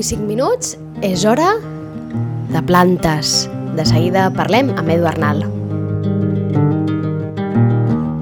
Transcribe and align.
i 0.00 0.02
5 0.02 0.24
minuts, 0.24 0.78
és 1.04 1.24
hora 1.28 1.50
de 2.48 2.60
plantes. 2.64 3.48
De 3.76 3.84
seguida 3.84 4.30
parlem 4.32 4.70
amb 4.80 4.88
Edu 4.88 5.04
Arnal. 5.10 5.42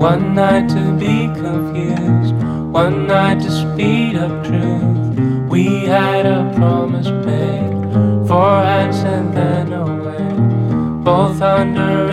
One 0.02 0.34
night 0.34 0.66
to 0.75 0.82
be 0.98 1.30
confused, 1.38 2.34
one 2.75 3.06
night 3.06 3.38
to 3.44 3.50
speed 3.50 4.18
up 4.18 4.43
truth. 4.43 5.22
We 5.48 5.86
had 5.86 6.26
a 6.26 6.50
promise 6.56 7.11
made, 7.25 8.26
four 8.26 8.58
hands 8.66 8.98
and 9.04 9.32
then 9.34 9.72
away, 9.72 10.26
both 11.04 11.40
under 11.40 12.07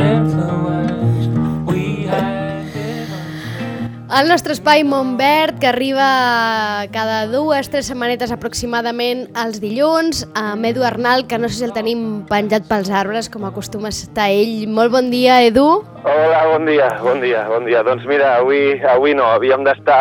el 4.15 4.29
nostre 4.29 4.53
espai 4.53 4.85
Montverd, 4.87 5.59
que 5.59 5.67
arriba 5.67 6.85
cada 6.93 7.25
dues, 7.27 7.67
tres 7.67 7.89
setmanetes 7.91 8.31
aproximadament 8.31 9.25
els 9.35 9.59
dilluns, 9.59 10.21
amb 10.39 10.63
Edu 10.69 10.85
Arnal, 10.87 11.25
que 11.27 11.39
no 11.41 11.49
sé 11.49 11.57
si 11.59 11.65
el 11.67 11.73
tenim 11.75 12.23
penjat 12.29 12.63
pels 12.69 12.87
arbres, 12.87 13.27
com 13.33 13.43
acostuma 13.43 13.91
a 13.91 13.95
estar 13.95 14.29
ell. 14.31 14.69
Molt 14.71 14.93
bon 14.93 15.11
dia, 15.11 15.41
Edu. 15.43 15.67
Hola, 16.07 16.45
bon 16.53 16.63
dia, 16.69 16.87
bon 17.03 17.19
dia, 17.19 17.43
bon 17.51 17.67
dia. 17.67 17.83
Doncs 17.83 18.07
mira, 18.07 18.37
avui, 18.39 18.79
avui 18.87 19.17
no, 19.19 19.27
havíem 19.35 19.67
d'estar 19.67 19.99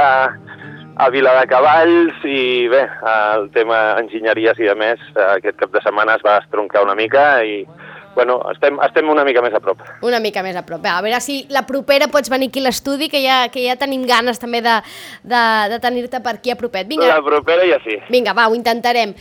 a 0.94 1.10
Vila 1.10 1.34
de 1.40 1.48
Cavalls 1.50 2.22
i 2.22 2.68
bé, 2.70 2.84
el 3.10 3.48
tema 3.50 3.96
enginyeries 3.98 4.62
i 4.62 4.70
de 4.70 4.76
més, 4.78 5.02
aquest 5.32 5.58
cap 5.58 5.74
de 5.74 5.82
setmana 5.82 6.14
es 6.14 6.22
va 6.22 6.38
estroncar 6.44 6.84
una 6.86 6.94
mica 6.94 7.42
i 7.42 7.64
bueno, 8.14 8.38
estem, 8.52 8.78
estem 8.86 9.08
una 9.10 9.24
mica 9.26 9.42
més 9.44 9.54
a 9.54 9.60
prop. 9.62 9.82
Una 10.06 10.20
mica 10.22 10.42
més 10.46 10.56
a 10.56 10.64
prop. 10.66 10.84
A 10.86 11.00
veure 11.04 11.20
si 11.24 11.42
la 11.52 11.64
propera 11.68 12.08
pots 12.12 12.32
venir 12.32 12.50
aquí 12.50 12.62
a 12.62 12.68
l'estudi, 12.68 13.10
que, 13.12 13.22
ja, 13.24 13.44
que 13.52 13.64
ja 13.66 13.78
tenim 13.80 14.06
ganes 14.08 14.42
també 14.42 14.62
de, 14.64 14.78
de, 15.22 15.44
de 15.74 15.80
tenir-te 15.82 16.22
per 16.24 16.38
aquí 16.38 16.54
a 16.54 16.58
propet. 16.60 16.88
Vinga. 16.90 17.10
La 17.10 17.24
propera 17.24 17.66
ja 17.68 17.80
sí. 17.84 17.98
Vinga, 18.10 18.36
va, 18.36 18.48
ho 18.48 18.58
intentarem. 18.58 19.14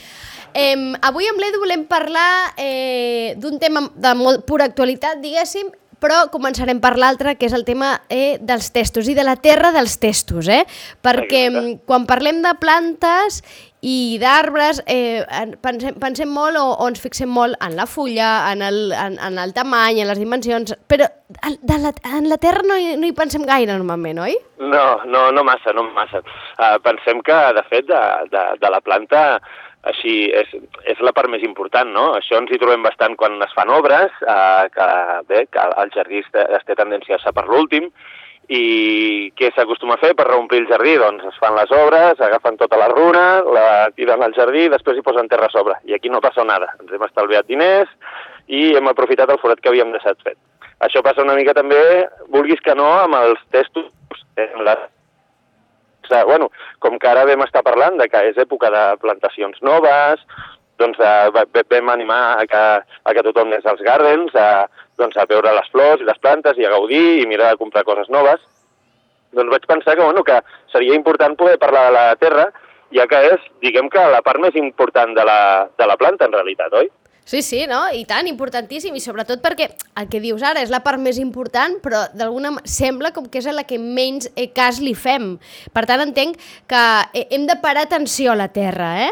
Eh, 0.53 0.75
avui 1.01 1.25
amb 1.29 1.41
l'Edu 1.41 1.63
volem 1.63 1.87
parlar 1.89 2.53
eh, 2.61 3.33
d'un 3.41 3.57
tema 3.59 3.87
de 3.95 4.13
molt 4.19 4.45
pura 4.45 4.67
actualitat, 4.69 5.17
diguéssim, 5.23 5.71
però 6.03 6.25
començarem 6.33 6.81
per 6.83 6.97
l'altre, 6.99 7.37
que 7.39 7.47
és 7.47 7.55
el 7.55 7.63
tema 7.63 7.95
eh, 8.11 8.37
dels 8.43 8.73
testos 8.75 9.07
i 9.07 9.15
de 9.15 9.23
la 9.23 9.37
terra 9.39 9.71
dels 9.75 9.95
testos, 10.03 10.49
eh? 10.51 10.63
perquè 11.01 11.45
Exacte. 11.47 11.77
quan 11.87 12.07
parlem 12.09 12.41
de 12.43 12.51
plantes 12.59 13.39
i 13.83 14.17
d'arbres 14.21 14.79
eh, 14.87 15.25
pensem, 15.63 15.97
pensem 15.99 16.29
molt 16.31 16.55
o, 16.59 16.63
o 16.79 16.87
ens 16.87 17.01
fixem 17.03 17.27
molt 17.27 17.59
en 17.63 17.75
la 17.75 17.87
fulla, 17.89 18.29
en 18.53 18.63
el, 18.63 18.79
en, 18.95 19.17
en 19.19 19.41
el 19.43 19.51
tamany, 19.55 19.99
en 19.99 20.07
les 20.07 20.21
dimensions, 20.21 20.71
però 20.87 21.09
de 21.43 21.79
la, 21.83 21.91
en 22.15 22.29
la 22.31 22.39
terra 22.39 22.63
no 22.63 22.77
hi, 22.79 22.93
no 22.99 23.09
hi 23.09 23.15
pensem 23.17 23.43
gaire 23.49 23.75
normalment, 23.75 24.23
oi? 24.23 24.37
No, 24.63 24.85
no, 25.03 25.27
no 25.35 25.43
massa, 25.43 25.75
no 25.75 25.83
massa. 25.91 26.23
Uh, 26.55 26.77
pensem 26.85 27.19
que, 27.27 27.39
de 27.57 27.65
fet, 27.67 27.89
de, 27.91 28.01
de, 28.31 28.45
de 28.63 28.71
la 28.71 28.79
planta 28.85 29.25
així 29.91 30.29
és, 30.31 30.51
és 30.87 30.99
la 31.03 31.11
part 31.15 31.27
més 31.31 31.43
important, 31.43 31.89
no? 31.91 32.05
Això 32.15 32.39
ens 32.39 32.51
hi 32.51 32.59
trobem 32.61 32.85
bastant 32.85 33.17
quan 33.19 33.35
es 33.43 33.55
fan 33.55 33.71
obres, 33.73 34.13
eh, 34.23 34.67
que, 34.71 34.89
bé, 35.27 35.45
que 35.51 35.65
el 35.83 35.91
jardí 35.95 36.21
es 36.23 36.29
té, 36.31 36.77
tendència 36.79 37.17
a 37.17 37.23
ser 37.23 37.33
per 37.35 37.43
l'últim, 37.49 37.89
i 38.51 39.31
què 39.39 39.51
s'acostuma 39.55 39.95
a 39.95 40.01
fer 40.01 40.11
per 40.17 40.25
reomplir 40.27 40.63
el 40.63 40.69
jardí? 40.71 40.95
Doncs 40.99 41.23
es 41.29 41.37
fan 41.39 41.55
les 41.55 41.71
obres, 41.71 42.19
agafen 42.19 42.57
tota 42.59 42.79
la 42.79 42.89
runa, 42.91 43.25
la 43.55 43.67
tiren 43.95 44.23
al 44.23 44.35
jardí 44.35 44.65
i 44.67 44.71
després 44.73 44.99
hi 44.99 45.05
posen 45.05 45.29
terra 45.31 45.47
a 45.47 45.53
sobre. 45.53 45.77
I 45.87 45.95
aquí 45.95 46.11
no 46.11 46.21
passa 46.23 46.43
nada. 46.47 46.73
Ens 46.81 46.91
hem 46.91 47.05
estalviat 47.07 47.47
diners 47.47 47.91
i 48.47 48.73
hem 48.75 48.89
aprofitat 48.91 49.31
el 49.31 49.39
forat 49.39 49.61
que 49.63 49.71
havíem 49.71 49.93
deixat 49.95 50.19
fet. 50.25 50.37
Això 50.83 51.03
passa 51.05 51.23
una 51.23 51.37
mica 51.37 51.55
també, 51.55 51.79
vulguis 52.33 52.59
que 52.63 52.75
no, 52.75 52.89
amb 53.05 53.15
els 53.21 53.39
testos, 53.55 53.87
en 54.35 54.65
les 54.67 54.89
bueno, 56.27 56.49
com 56.79 56.97
que 56.99 57.07
ara 57.07 57.23
vam 57.25 57.45
estar 57.45 57.63
parlant 57.63 57.95
de 57.97 58.09
que 58.11 58.19
és 58.29 58.37
època 58.37 58.69
de 58.69 58.81
plantacions 59.01 59.61
noves, 59.63 60.19
doncs 60.81 60.99
eh, 60.99 61.45
vam 61.71 61.89
animar 61.93 62.21
a 62.41 62.45
que, 62.49 62.63
a 62.83 63.13
que 63.15 63.23
tothom 63.23 63.47
anés 63.47 63.65
als 63.65 63.81
gardens, 63.85 64.35
a, 64.35 64.65
doncs, 64.97 65.17
a 65.17 65.27
veure 65.29 65.53
les 65.55 65.69
flors 65.73 66.01
i 66.01 66.07
les 66.07 66.19
plantes 66.21 66.57
i 66.57 66.65
a 66.65 66.73
gaudir 66.73 67.21
i 67.21 67.29
mirar 67.29 67.53
de 67.53 67.61
comprar 67.61 67.85
coses 67.87 68.09
noves. 68.13 68.41
Doncs 69.33 69.49
vaig 69.49 69.65
pensar 69.69 69.95
que, 69.97 70.03
bueno, 70.03 70.23
que 70.23 70.39
seria 70.71 70.95
important 70.95 71.37
poder 71.37 71.57
parlar 71.59 71.87
de 71.87 71.93
la 71.95 72.15
terra, 72.21 72.49
ja 72.93 73.07
que 73.09 73.21
és, 73.33 73.47
diguem 73.65 73.89
que, 73.89 74.01
la 74.13 74.21
part 74.25 74.41
més 74.41 74.55
important 74.59 75.15
de 75.17 75.25
la, 75.25 75.39
de 75.77 75.87
la 75.89 75.97
planta, 75.97 76.29
en 76.29 76.35
realitat, 76.35 76.75
oi? 76.77 76.91
Sí, 77.25 77.41
sí, 77.41 77.61
no? 77.71 77.85
I 77.95 78.03
tant, 78.05 78.27
importantíssim, 78.27 78.95
i 78.99 79.01
sobretot 79.01 79.39
perquè 79.43 79.69
el 79.99 80.09
que 80.11 80.19
dius 80.19 80.43
ara 80.43 80.61
és 80.61 80.71
la 80.73 80.81
part 80.83 80.99
més 80.99 81.17
important, 81.21 81.77
però 81.83 82.03
d'alguna 82.11 82.51
sembla 82.67 83.13
com 83.15 83.29
que 83.31 83.39
és 83.39 83.47
a 83.47 83.55
la 83.55 83.63
que 83.63 83.79
menys 83.79 84.27
eh, 84.35 84.49
cas 84.51 84.81
li 84.83 84.91
fem. 84.93 85.37
Per 85.73 85.85
tant, 85.87 86.03
entenc 86.03 86.35
que 86.67 86.83
eh, 87.15 87.27
hem 87.31 87.47
de 87.47 87.55
parar 87.63 87.87
atenció 87.87 88.33
a 88.33 88.39
la 88.39 88.49
Terra, 88.51 88.91
eh? 89.07 89.11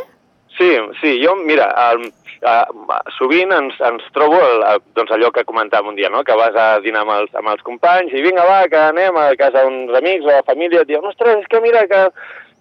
Sí, 0.57 0.73
sí, 0.99 1.15
jo, 1.23 1.37
mira, 1.39 1.69
el, 1.87 2.11
uh, 2.45 2.97
sovint 3.17 3.53
ens, 3.55 3.77
ens 3.87 4.07
trobo 4.15 4.39
el, 4.39 4.65
doncs 4.97 5.13
allò 5.13 5.31
que 5.35 5.45
comentàvem 5.47 5.93
un 5.93 5.99
dia, 5.99 6.09
no? 6.13 6.23
que 6.27 6.37
vas 6.37 6.57
a 6.57 6.67
dinar 6.83 7.05
amb 7.05 7.15
els, 7.19 7.35
amb 7.37 7.53
els 7.53 7.63
companys 7.67 8.13
i 8.13 8.23
vinga, 8.25 8.45
va, 8.47 8.65
que 8.71 8.81
anem 8.89 9.17
a 9.19 9.29
casa 9.39 9.65
d'uns 9.65 9.93
amics 10.01 10.27
o 10.27 10.35
a 10.37 10.47
família, 10.47 10.81
et 10.81 10.91
diuen, 10.91 11.07
ostres, 11.11 11.43
és 11.43 11.51
que 11.51 11.61
mira 11.63 11.85
que, 11.91 12.03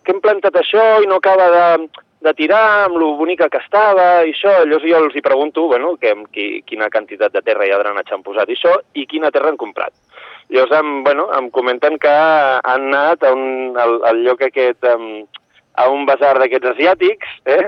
que 0.04 0.14
hem 0.14 0.22
plantat 0.24 0.60
això 0.60 0.84
i 1.04 1.08
no 1.10 1.20
acaba 1.20 1.48
de, 1.54 1.66
de 2.20 2.34
tirar 2.36 2.84
amb 2.84 3.00
lo 3.00 3.14
bonica 3.16 3.48
que 3.48 3.60
estava 3.62 4.08
i 4.26 4.34
això. 4.34 4.60
Llavors 4.64 4.86
jo 4.86 5.02
els 5.04 5.16
hi 5.16 5.24
pregunto 5.24 5.66
bueno, 5.72 5.94
que, 6.00 6.14
qui, 6.34 6.48
quina 6.68 6.90
quantitat 6.92 7.32
de 7.32 7.42
terra 7.46 7.66
i 7.66 7.72
drenatge 7.72 8.16
han 8.16 8.24
posat 8.26 8.50
i 8.50 8.58
això 8.58 8.76
i 8.94 9.06
quina 9.08 9.32
terra 9.32 9.52
han 9.52 9.60
comprat. 9.60 9.94
Llavors 10.50 10.74
em, 10.80 11.02
bueno, 11.06 11.28
em 11.36 11.50
comenten 11.54 11.98
que 12.02 12.12
han 12.12 12.90
anat 12.90 13.24
a 13.24 13.32
un, 13.36 13.76
al, 13.78 14.00
al 14.10 14.24
lloc 14.26 14.42
aquest, 14.44 14.84
um, 14.84 15.24
a 15.78 15.88
un 15.88 16.04
basar 16.08 16.34
d'aquests 16.38 16.74
asiàtics, 16.74 17.38
eh? 17.46 17.62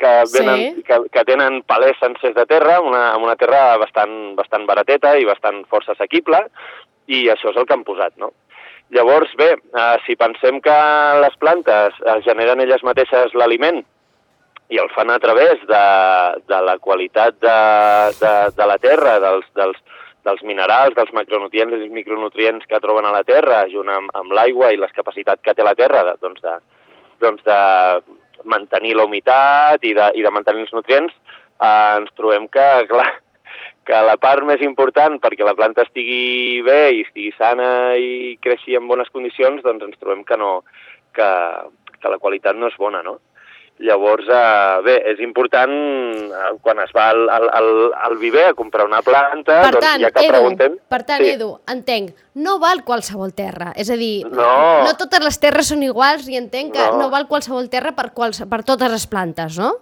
Que, 0.00 0.12
venen, 0.32 0.62
sí. 0.76 0.84
que, 0.88 1.00
que 1.12 1.24
tenen 1.28 1.60
palers 1.68 1.98
sencers 2.00 2.34
de 2.36 2.46
terra, 2.48 2.80
una, 2.84 3.04
una 3.20 3.36
terra 3.40 3.76
bastant, 3.82 4.34
bastant 4.38 4.66
barateta 4.68 5.14
i 5.20 5.28
bastant 5.28 5.62
força 5.70 5.94
assequible, 5.94 6.46
i 7.10 7.26
això 7.32 7.52
és 7.52 7.60
el 7.60 7.68
que 7.68 7.76
han 7.76 7.86
posat, 7.86 8.16
no? 8.22 8.32
Llavors, 8.90 9.30
bé, 9.38 9.52
eh, 9.54 9.96
si 10.06 10.16
pensem 10.18 10.58
que 10.64 10.76
les 11.22 11.36
plantes 11.38 11.98
eh, 12.02 12.18
generen 12.26 12.62
elles 12.64 12.82
mateixes 12.86 13.36
l'aliment 13.38 13.84
i 14.70 14.78
el 14.82 14.90
fan 14.94 15.10
a 15.10 15.18
través 15.22 15.62
de, 15.66 15.84
de 16.50 16.58
la 16.66 16.76
qualitat 16.82 17.38
de, 17.42 17.58
de, 18.18 18.34
de 18.56 18.66
la 18.70 18.78
terra, 18.82 19.16
dels, 19.22 19.46
dels, 19.58 19.78
dels 20.26 20.42
minerals, 20.46 20.96
dels 20.98 21.12
macronutrients 21.16 21.86
i 21.86 21.90
micronutrients 21.94 22.66
que 22.70 22.82
troben 22.82 23.06
a 23.06 23.14
la 23.14 23.22
terra, 23.26 23.62
junt 23.70 23.90
amb, 23.90 24.10
amb 24.18 24.34
l'aigua 24.36 24.72
i 24.74 24.80
les 24.80 24.94
capacitats 24.96 25.42
que 25.44 25.54
té 25.54 25.66
la 25.66 25.76
terra 25.78 26.04
de, 26.10 26.16
doncs 26.22 26.42
de, 26.44 26.56
doncs 27.22 27.46
de 27.46 27.60
mantenir 28.44 28.94
la 28.96 29.06
humitat 29.08 29.84
i 29.84 29.94
de, 29.96 30.10
i 30.16 30.22
de 30.24 30.32
mantenir 30.34 30.66
els 30.66 30.76
nutrients, 30.76 31.16
eh, 31.60 31.98
ens 32.00 32.14
trobem 32.18 32.46
que, 32.52 32.68
clar, 32.90 33.08
que 33.88 34.02
la 34.06 34.16
part 34.20 34.44
més 34.46 34.62
important 34.64 35.18
perquè 35.22 35.46
la 35.46 35.56
planta 35.58 35.84
estigui 35.86 36.60
bé 36.66 36.80
i 36.94 37.02
estigui 37.06 37.32
sana 37.38 37.96
i 37.98 38.36
creixi 38.42 38.76
en 38.78 38.86
bones 38.90 39.10
condicions, 39.14 39.62
doncs 39.64 39.88
ens 39.88 40.00
trobem 40.00 40.22
que 40.28 40.38
no, 40.40 40.60
que, 41.16 41.30
que 41.98 42.12
la 42.12 42.20
qualitat 42.22 42.58
no 42.58 42.70
és 42.70 42.78
bona, 42.80 43.02
no? 43.06 43.18
Llavors, 43.80 44.26
eh, 44.28 44.80
bé, 44.84 44.94
és 45.14 45.20
important 45.24 45.70
eh, 45.72 46.50
quan 46.60 46.82
es 46.84 46.90
va 46.92 47.06
al, 47.14 47.22
al, 47.32 47.46
al, 47.56 47.68
al 48.08 48.16
viver 48.20 48.44
a 48.50 48.54
comprar 48.54 48.84
una 48.84 49.00
planta, 49.00 49.62
per 49.64 49.72
doncs 49.78 49.86
tant, 49.86 50.02
ja 50.04 50.10
que 50.12 50.24
Edu, 50.26 50.34
preguntem... 50.34 50.74
Per 50.92 51.00
tant, 51.08 51.24
sí. 51.24 51.30
Edu, 51.38 51.48
entenc, 51.72 52.10
no 52.44 52.58
val 52.60 52.84
qualsevol 52.84 53.32
terra. 53.36 53.70
És 53.80 53.88
a 53.88 53.96
dir, 53.96 54.26
no, 54.28 54.50
no 54.84 54.96
totes 55.00 55.24
les 55.24 55.40
terres 55.40 55.72
són 55.72 55.86
iguals 55.86 56.28
i 56.28 56.36
entenc 56.36 56.76
que 56.76 56.90
no, 56.90 57.06
no 57.06 57.12
val 57.14 57.24
qualsevol 57.30 57.70
terra 57.72 57.94
per, 57.96 58.10
quals, 58.16 58.42
per 58.50 58.60
totes 58.68 58.92
les 58.92 59.08
plantes, 59.08 59.56
no? 59.56 59.72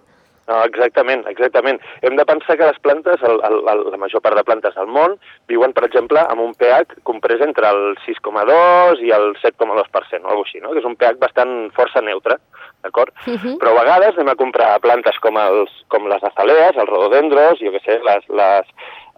No, 0.49 0.63
exactament, 0.65 1.27
exactament. 1.29 1.77
Hem 2.01 2.15
de 2.17 2.25
pensar 2.25 2.55
que 2.57 2.65
les 2.65 2.77
plantes, 2.81 3.21
el, 3.27 3.37
el, 3.45 3.57
el, 3.69 3.83
la 3.93 3.99
major 4.01 4.21
part 4.25 4.37
de 4.39 4.43
plantes 4.47 4.73
del 4.73 4.87
món, 4.89 5.13
viuen, 5.51 5.75
per 5.77 5.83
exemple, 5.85 6.23
amb 6.25 6.41
un 6.41 6.55
pH 6.57 7.03
comprès 7.05 7.43
entre 7.45 7.69
el 7.69 7.83
6,2 8.05 9.03
i 9.05 9.13
el 9.13 9.35
7,2%, 9.43 9.59
o 9.69 10.31
alguna 10.31 10.47
així, 10.47 10.63
no? 10.63 10.73
que 10.73 10.81
és 10.81 10.87
un 10.89 10.97
pH 10.97 11.21
bastant 11.21 11.53
força 11.77 12.01
neutre, 12.01 12.39
d'acord? 12.81 13.13
Uh 13.27 13.35
-huh. 13.35 13.53
Però 13.61 13.75
a 13.75 13.79
vegades 13.83 14.17
anem 14.17 14.33
a 14.33 14.39
comprar 14.41 14.79
plantes 14.81 15.19
com, 15.19 15.37
els, 15.37 15.69
com 15.87 16.09
les 16.09 16.23
azalees, 16.23 16.75
els 16.75 16.89
rododendros, 16.89 17.61
jo 17.61 17.71
què 17.71 17.83
sé, 17.85 17.99
les, 18.09 18.25
les, 18.41 18.65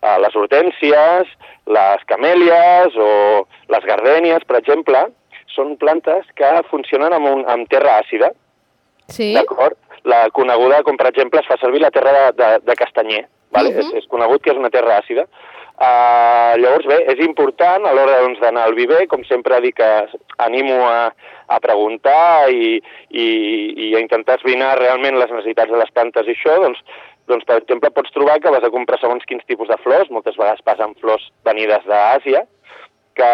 uh, 0.03 0.17
les 0.19 0.35
hortències, 0.35 1.27
les 1.65 2.05
camèlies 2.11 2.97
o 2.97 3.47
les 3.69 3.83
gardènies, 3.85 4.43
per 4.43 4.57
exemple, 4.57 5.07
són 5.55 5.77
plantes 5.77 6.25
que 6.35 6.63
funcionen 6.69 7.13
amb, 7.13 7.27
un, 7.27 7.45
amb 7.47 7.69
terra 7.69 7.99
àcida, 7.99 8.31
Sí. 9.11 9.33
D'acord? 9.35 9.77
La 10.09 10.29
coneguda, 10.33 10.81
com 10.83 10.97
per 10.97 11.11
exemple, 11.11 11.39
es 11.39 11.47
fa 11.47 11.59
servir 11.61 11.81
la 11.81 11.91
terra 11.93 12.11
de, 12.11 12.31
de, 12.39 12.51
de 12.65 12.75
castanyer. 12.75 13.25
Vale? 13.51 13.69
Uh 13.69 13.75
-huh. 13.75 13.79
és, 13.85 14.03
és 14.03 14.07
conegut 14.07 14.41
que 14.41 14.51
és 14.51 14.57
una 14.57 14.69
terra 14.69 14.97
àcida. 14.97 15.27
Uh, 15.81 16.53
llavors, 16.61 16.85
bé, 16.85 16.97
és 17.09 17.19
important 17.25 17.85
a 17.85 17.93
l'hora 17.95 18.19
doncs, 18.21 18.39
d'anar 18.39 18.67
al 18.67 18.75
viver, 18.77 19.07
com 19.07 19.23
sempre 19.25 19.59
dic 19.63 19.79
que 19.79 20.07
animo 20.37 20.75
a, 20.85 21.09
a 21.47 21.59
preguntar 21.59 22.51
i, 22.53 22.77
i, 23.09 23.25
i 23.87 23.95
a 23.95 23.99
intentar 24.03 24.35
esbrinar 24.37 24.77
realment 24.77 25.17
les 25.17 25.31
necessitats 25.31 25.71
de 25.71 25.79
les 25.81 25.89
plantes 25.95 26.27
i 26.27 26.35
això, 26.35 26.59
doncs, 26.61 26.83
doncs, 27.31 27.47
per 27.49 27.57
exemple, 27.63 27.89
pots 27.95 28.13
trobar 28.13 28.39
que 28.43 28.53
vas 28.53 28.63
a 28.63 28.69
comprar 28.69 28.99
segons 29.01 29.25
quins 29.25 29.45
tipus 29.49 29.71
de 29.73 29.77
flors, 29.81 30.11
moltes 30.13 30.37
vegades 30.37 30.61
passen 30.61 30.93
flors 31.01 31.31
venides 31.47 31.87
d'Àsia, 31.89 32.45
que... 33.17 33.29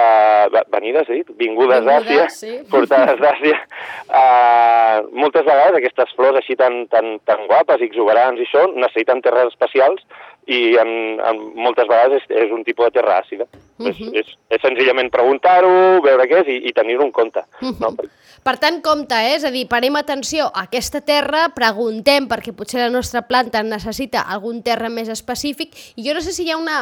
ve- 0.53 0.63
Venides, 0.73 1.09
he 1.09 1.19
dit? 1.21 1.29
Vingudes 1.39 1.83
Vingudes, 1.83 2.05
d'Àsia, 2.07 2.29
sí. 2.33 2.53
portades 2.73 3.19
d'Àsia. 3.21 3.59
Uh, 4.07 5.07
moltes 5.19 5.45
vegades 5.47 5.77
aquestes 5.79 6.13
flors 6.17 6.39
així 6.41 6.55
tan, 6.59 6.85
tan, 6.93 7.17
tan 7.29 7.45
guapes 7.49 7.81
i 7.83 7.89
exuberants 7.91 8.39
i 8.41 8.47
això 8.47 8.65
necessiten 8.75 9.21
terres 9.25 9.51
especials 9.53 10.03
i 10.47 10.59
en, 10.79 10.91
en 11.19 11.41
moltes 11.59 11.87
vegades 11.89 12.23
és, 12.23 12.29
és 12.45 12.53
un 12.55 12.63
tipus 12.67 12.87
de 12.87 12.99
terra 12.99 13.19
àcida. 13.21 13.47
Mhm. 13.77 13.89
és, 13.91 13.97
és, 14.23 14.37
és 14.49 14.61
senzillament 14.63 15.11
preguntar-ho, 15.13 16.01
veure 16.01 16.25
què 16.25 16.41
és 16.41 16.47
i, 16.49 16.61
i 16.69 16.73
tenir-ho 16.73 17.05
en 17.05 17.11
compte. 17.11 17.43
No? 17.61 17.91
Mhm. 17.91 18.09
Per 18.47 18.55
tant, 18.61 18.77
compte, 18.79 19.11
eh? 19.11 19.33
és 19.35 19.43
a 19.43 19.49
dir, 19.51 19.65
parem 19.67 19.97
atenció 19.99 20.45
a 20.47 20.61
aquesta 20.69 21.01
terra, 21.03 21.49
preguntem 21.51 22.29
perquè 22.29 22.53
potser 22.55 22.79
la 22.79 22.93
nostra 22.93 23.25
planta 23.27 23.59
necessita 23.65 24.21
algun 24.23 24.61
terra 24.63 24.87
més 24.87 25.09
específic 25.11 25.75
i 25.97 26.05
jo 26.05 26.13
no 26.15 26.21
sé 26.23 26.31
si 26.31 26.45
hi 26.45 26.53
ha 26.53 26.57
una, 26.57 26.77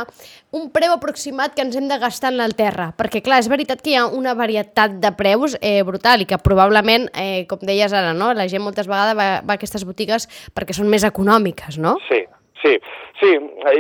un 0.54 0.68
preu 0.76 0.94
aproximat 0.94 1.56
que 1.56 1.66
ens 1.66 1.80
hem 1.80 1.88
de 1.90 1.98
gastar 1.98 2.36
en 2.36 2.44
el 2.46 2.54
terra, 2.60 2.92
perquè 2.94 3.24
clar, 3.26 3.40
és 3.42 3.50
veritat 3.50 3.82
que 3.82 3.96
hi 3.96 3.98
ha 3.98 4.06
una 4.06 4.36
varietat 4.38 5.00
de 5.02 5.14
preus 5.18 5.58
eh, 5.58 5.82
brutal 5.88 6.22
i 6.22 6.30
que 6.30 6.38
probablement, 6.38 7.10
eh, 7.18 7.48
com 7.50 7.64
deies 7.66 7.98
ara, 7.98 8.14
no? 8.14 8.30
la 8.38 8.46
gent 8.52 8.62
moltes 8.62 8.86
vegades 8.86 9.18
va, 9.18 9.30
va 9.42 9.56
a 9.56 9.58
aquestes 9.58 9.90
botigues 9.90 10.30
perquè 10.54 10.76
són 10.78 10.92
més 10.92 11.08
econòmiques, 11.08 11.80
no? 11.82 11.98
Sí, 12.12 12.28
sí, 12.62 12.78
sí. 13.20 13.32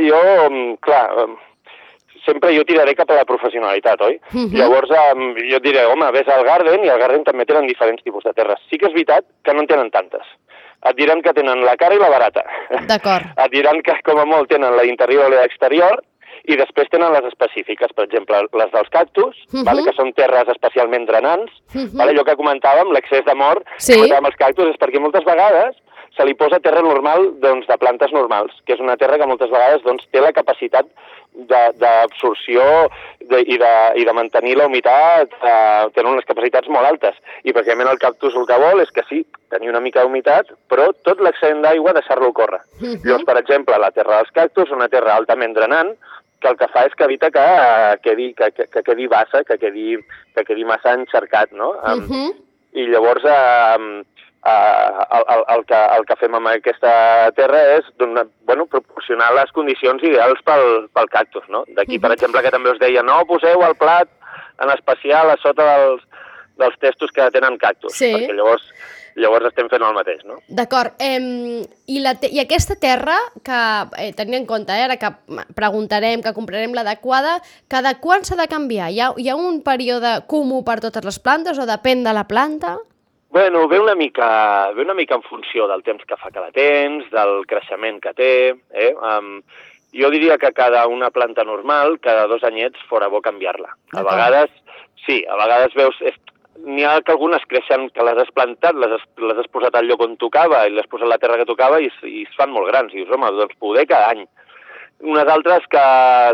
Jo, 0.09 0.21
mm, 0.49 0.75
clar, 0.81 1.27
mm, 1.27 1.37
sempre 2.25 2.55
jo 2.57 2.63
tiraré 2.65 2.95
cap 2.95 3.09
a 3.11 3.19
la 3.19 3.25
professionalitat, 3.25 4.01
oi? 4.01 4.19
Mhm. 4.31 4.55
Llavors, 4.57 4.89
um, 5.13 5.35
jo 5.37 5.57
et 5.57 5.63
diré, 5.63 5.85
home, 5.85 6.09
vés 6.11 6.27
al 6.27 6.43
Garden 6.43 6.83
i 6.83 6.89
al 6.89 6.99
Garden 6.99 7.23
també 7.23 7.45
tenen 7.45 7.67
diferents 7.67 8.03
tipus 8.03 8.23
de 8.23 8.33
terres. 8.33 8.59
Sí 8.69 8.77
que 8.77 8.87
és 8.87 8.93
veritat 8.93 9.25
que 9.43 9.53
no 9.53 9.61
en 9.61 9.67
tenen 9.67 9.91
tantes. 9.91 10.25
Et 10.85 10.95
diran 10.97 11.21
que 11.21 11.33
tenen 11.33 11.63
la 11.65 11.75
cara 11.77 11.95
i 11.95 11.99
la 11.99 12.09
barata. 12.09 12.43
D'acord. 12.87 13.25
Et 13.45 13.51
diran 13.51 13.81
que, 13.81 13.93
com 14.05 14.19
a 14.19 14.25
molt, 14.25 14.49
tenen 14.49 14.75
la 14.75 14.83
interior 14.85 15.31
i 15.31 15.35
l'exterior, 15.35 16.01
i 16.45 16.55
després 16.59 16.89
tenen 16.91 17.11
les 17.13 17.25
específiques, 17.25 17.89
per 17.95 18.03
exemple, 18.05 18.37
les 18.53 18.71
dels 18.71 18.89
cactus, 18.93 19.35
Mhm. 19.51 19.63
vale, 19.65 19.83
que 19.83 19.93
són 19.97 20.11
terres 20.13 20.47
especialment 20.49 21.07
drenants. 21.07 21.51
Mhm. 21.73 21.97
vale, 21.97 22.11
allò 22.13 22.23
que 22.25 22.35
comentàvem, 22.37 22.91
l'excés 22.93 23.23
d'amor 23.25 23.63
Sí. 23.77 23.93
que 23.93 23.99
comentàvem 23.99 24.25
els 24.27 24.35
cactus, 24.35 24.69
és 24.69 24.77
perquè 24.77 24.99
moltes 24.99 25.23
vegades 25.25 25.75
se 26.15 26.25
li 26.25 26.33
posa 26.33 26.59
terra 26.63 26.81
normal 26.81 27.33
doncs, 27.43 27.67
de 27.67 27.77
plantes 27.77 28.11
normals, 28.15 28.53
que 28.65 28.73
és 28.73 28.79
una 28.79 28.95
terra 28.97 29.17
que 29.17 29.27
moltes 29.27 29.49
vegades 29.51 29.83
doncs, 29.83 30.05
té 30.11 30.21
la 30.21 30.31
capacitat 30.33 30.85
de- 31.35 31.73
d'absorció 31.75 32.63
i, 33.19 33.57
de, 33.57 33.71
i 33.99 34.05
de 34.07 34.13
mantenir 34.15 34.55
la 34.55 34.67
humitat, 34.69 35.33
eh, 35.43 35.87
tenen 35.95 36.13
unes 36.13 36.25
capacitats 36.29 36.69
molt 36.71 36.87
altes. 36.87 37.17
I 37.43 37.51
precisament 37.51 37.89
el 37.91 37.99
cactus 37.99 38.35
el 38.39 38.45
que 38.47 38.59
vol 38.61 38.79
és 38.81 38.91
que 38.95 39.03
sí, 39.09 39.25
tenir 39.51 39.69
una 39.73 39.81
mica 39.83 40.03
d'humitat, 40.05 40.53
però 40.71 40.91
tot 41.03 41.19
l'excedent 41.19 41.61
d'aigua 41.65 41.93
deixar-lo 41.97 42.31
córrer. 42.33 42.61
Mhm. 42.79 43.01
Llavors, 43.03 43.25
per 43.25 43.37
exemple, 43.41 43.77
la 43.77 43.91
terra 43.91 44.21
dels 44.21 44.31
cactus, 44.31 44.71
una 44.71 44.87
terra 44.87 45.15
altament 45.15 45.53
drenant, 45.53 45.95
que 46.39 46.47
el 46.51 46.57
que 46.57 46.67
fa 46.67 46.85
és 46.85 46.93
que 46.95 47.03
evita 47.05 47.31
que 47.31 47.41
eh, 47.43 47.97
quedi, 48.03 48.33
que, 48.33 48.51
que, 48.51 48.67
que 48.71 48.83
quedi 48.83 49.07
bassa, 49.07 49.43
que 49.43 49.57
quedi, 49.57 49.97
que 50.35 50.43
quedi 50.45 50.63
massa 50.63 50.93
encercat, 50.93 51.51
no? 51.51 51.73
Em, 51.83 51.99
Mhm. 52.07 52.33
i 52.75 52.87
llavors 52.91 53.23
eh, 53.25 54.03
el, 54.45 55.23
el, 55.35 55.43
el, 55.55 55.65
que, 55.65 55.79
el 55.97 56.05
que 56.05 56.17
fem 56.19 56.35
amb 56.37 56.51
aquesta 56.51 56.91
terra 57.37 57.61
és 57.77 57.87
donar, 58.01 58.27
bueno, 58.45 58.67
proporcionar 58.69 59.31
les 59.33 59.51
condicions 59.55 60.03
ideals 60.05 60.41
pel, 60.45 60.85
pel 60.93 61.09
cactus. 61.09 61.47
No? 61.49 61.63
D'aquí, 61.77 61.99
per 61.99 62.13
exemple, 62.13 62.43
que 62.45 62.53
també 62.53 62.73
us 62.73 62.81
deia, 62.81 63.03
no 63.05 63.23
poseu 63.29 63.63
el 63.65 63.77
plat 63.79 64.11
en 64.61 64.71
especial 64.75 65.31
a 65.33 65.39
sota 65.41 65.65
dels, 65.65 66.05
dels 66.61 66.77
testos 66.79 67.11
que 67.11 67.31
tenen 67.33 67.57
cactus, 67.57 67.97
Sí. 67.97 68.13
perquè 68.13 68.37
llavors, 68.37 68.63
llavors 69.15 69.49
estem 69.49 69.67
fent 69.71 69.83
el 69.83 69.97
mateix. 69.97 70.23
No? 70.27 70.37
D'acord. 70.47 70.93
Eh, 70.99 71.65
i, 71.87 71.99
la 72.03 72.15
te 72.19 72.29
I 72.31 72.39
aquesta 72.43 72.77
terra, 72.79 73.17
que 73.43 73.59
eh, 73.97 74.11
tenint 74.13 74.43
en 74.43 74.45
compte, 74.45 74.71
eh, 74.75 74.85
ara 74.85 74.97
que 75.01 75.11
preguntarem, 75.55 76.21
que 76.23 76.35
comprarem 76.37 76.73
l'adequada, 76.77 77.39
cada 77.67 77.97
quan 77.99 78.23
s'ha 78.23 78.37
de 78.39 78.47
canviar? 78.51 78.91
Hi 78.91 79.01
ha, 79.01 79.13
hi 79.17 79.29
ha 79.29 79.35
un 79.35 79.63
període 79.63 80.19
comú 80.27 80.63
per 80.63 80.79
totes 80.85 81.03
les 81.03 81.19
plantes 81.19 81.59
o 81.59 81.65
depèn 81.65 82.05
de 82.05 82.13
la 82.13 82.27
planta? 82.29 82.77
Bueno, 83.35 83.67
ve 83.67 83.81
una 83.81 83.95
mica, 83.95 84.71
ve 84.71 84.81
una 84.81 84.93
mica 84.93 85.15
en 85.15 85.21
funció 85.21 85.67
del 85.67 85.81
temps 85.83 86.05
que 86.07 86.15
fa 86.15 86.29
que 86.31 86.39
la 86.39 86.53
tens, 86.55 87.09
del 87.11 87.41
creixement 87.43 87.97
que 87.99 88.13
té. 88.15 88.27
Eh? 88.71 88.93
Um, 88.95 89.41
jo 89.91 90.07
diria 90.13 90.37
que 90.39 90.53
cada 90.55 90.85
una 90.87 91.09
planta 91.11 91.43
normal, 91.43 91.97
cada 91.99 92.29
dos 92.31 92.45
anyets, 92.47 92.79
fora 92.87 93.09
bo 93.11 93.19
canviar-la. 93.25 93.73
A 93.73 93.97
D'acord. 93.97 94.07
vegades, 94.07 94.53
sí, 95.03 95.17
a 95.27 95.35
vegades 95.41 95.75
veus... 95.75 95.99
N'hi 96.63 96.85
ha 96.87 96.93
que 97.03 97.11
algunes 97.11 97.43
creixen 97.51 97.89
que 97.91 98.05
les 98.07 98.21
has 98.23 98.31
plantat, 98.31 98.79
les 98.79 98.93
has, 98.95 99.03
les 99.19 99.41
has 99.41 99.49
posat 99.51 99.75
al 99.75 99.89
lloc 99.89 100.05
on 100.05 100.15
tocava 100.21 100.61
i 100.63 100.71
les 100.71 100.85
has 100.85 100.91
posat 100.93 101.09
a 101.09 101.11
la 101.11 101.17
terra 101.19 101.35
que 101.41 101.47
tocava 101.49 101.81
i, 101.83 101.89
i 102.07 102.21
es 102.23 102.37
fan 102.39 102.53
molt 102.55 102.69
grans. 102.71 102.93
I 102.95 103.01
dius, 103.01 103.11
home, 103.11 103.33
doncs 103.35 103.59
poder 103.59 103.83
cada 103.89 104.13
any. 104.15 104.23
Unes 105.03 105.33
altres 105.33 105.67
que, 105.75 105.83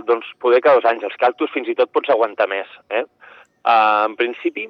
doncs, 0.05 0.29
poder 0.37 0.61
cada 0.61 0.77
dos 0.77 0.85
anys. 0.93 1.09
Els 1.09 1.17
cactus 1.25 1.49
fins 1.57 1.73
i 1.73 1.75
tot 1.81 1.89
pots 1.89 2.13
aguantar 2.13 2.45
més. 2.53 2.69
Eh? 2.93 3.01
Uh, 3.65 4.05
en 4.05 4.19
principi, 4.21 4.67